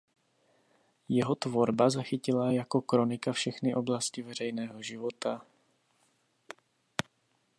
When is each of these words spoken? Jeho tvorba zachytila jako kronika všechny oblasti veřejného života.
Jeho 1.09 1.35
tvorba 1.35 1.89
zachytila 1.89 2.51
jako 2.51 2.81
kronika 2.81 3.31
všechny 3.33 3.75
oblasti 3.75 4.21
veřejného 4.21 4.81
života. 4.81 5.41